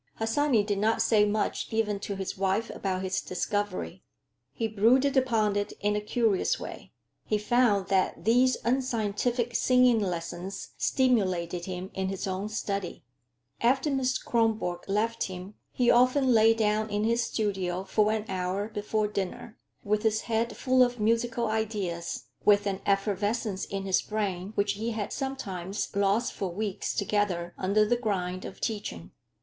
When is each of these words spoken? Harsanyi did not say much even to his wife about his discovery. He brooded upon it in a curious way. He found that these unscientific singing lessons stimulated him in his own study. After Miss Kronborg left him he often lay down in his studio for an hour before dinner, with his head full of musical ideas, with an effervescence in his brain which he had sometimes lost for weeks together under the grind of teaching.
Harsanyi 0.15 0.63
did 0.65 0.79
not 0.79 0.99
say 0.99 1.25
much 1.25 1.67
even 1.69 1.99
to 1.99 2.15
his 2.15 2.35
wife 2.35 2.71
about 2.71 3.03
his 3.03 3.21
discovery. 3.21 4.01
He 4.51 4.67
brooded 4.67 5.15
upon 5.15 5.55
it 5.55 5.73
in 5.79 5.95
a 5.95 6.01
curious 6.01 6.59
way. 6.59 6.91
He 7.23 7.37
found 7.37 7.89
that 7.89 8.25
these 8.25 8.57
unscientific 8.65 9.53
singing 9.53 9.99
lessons 9.99 10.69
stimulated 10.75 11.65
him 11.65 11.91
in 11.93 12.09
his 12.09 12.25
own 12.25 12.49
study. 12.49 13.03
After 13.61 13.91
Miss 13.91 14.17
Kronborg 14.17 14.89
left 14.89 15.25
him 15.25 15.53
he 15.71 15.91
often 15.91 16.29
lay 16.33 16.55
down 16.55 16.89
in 16.89 17.03
his 17.03 17.21
studio 17.23 17.83
for 17.83 18.11
an 18.11 18.25
hour 18.27 18.69
before 18.69 19.07
dinner, 19.07 19.59
with 19.83 20.01
his 20.01 20.21
head 20.21 20.57
full 20.57 20.81
of 20.81 20.99
musical 20.99 21.45
ideas, 21.45 22.23
with 22.43 22.65
an 22.65 22.81
effervescence 22.87 23.65
in 23.65 23.85
his 23.85 24.01
brain 24.01 24.53
which 24.55 24.71
he 24.73 24.93
had 24.93 25.13
sometimes 25.13 25.95
lost 25.95 26.33
for 26.33 26.51
weeks 26.51 26.95
together 26.95 27.53
under 27.55 27.85
the 27.85 27.95
grind 27.95 28.45
of 28.45 28.59
teaching. 28.59 29.11